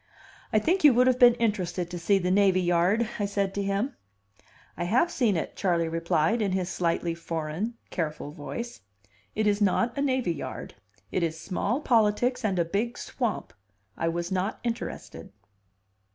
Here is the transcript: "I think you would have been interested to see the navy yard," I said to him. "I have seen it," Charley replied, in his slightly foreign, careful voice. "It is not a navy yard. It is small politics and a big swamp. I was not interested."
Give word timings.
"I 0.51 0.57
think 0.57 0.83
you 0.83 0.95
would 0.95 1.05
have 1.05 1.19
been 1.19 1.35
interested 1.35 1.91
to 1.91 1.99
see 1.99 2.17
the 2.17 2.31
navy 2.31 2.59
yard," 2.59 3.07
I 3.19 3.27
said 3.27 3.53
to 3.53 3.61
him. 3.61 3.95
"I 4.75 4.85
have 4.85 5.11
seen 5.11 5.37
it," 5.37 5.55
Charley 5.55 5.87
replied, 5.87 6.41
in 6.41 6.53
his 6.53 6.69
slightly 6.69 7.13
foreign, 7.13 7.75
careful 7.91 8.31
voice. 8.31 8.79
"It 9.35 9.45
is 9.45 9.61
not 9.61 9.95
a 9.95 10.01
navy 10.01 10.33
yard. 10.33 10.73
It 11.11 11.21
is 11.21 11.39
small 11.39 11.81
politics 11.81 12.43
and 12.43 12.57
a 12.57 12.65
big 12.65 12.97
swamp. 12.97 13.53
I 13.95 14.07
was 14.07 14.31
not 14.31 14.59
interested." 14.63 15.31